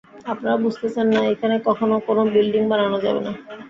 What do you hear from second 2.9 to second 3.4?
যাবেনা।